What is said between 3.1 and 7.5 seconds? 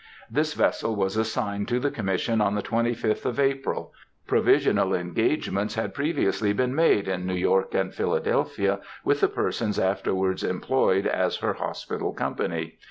of April. Provisional engagements had previously been made, in New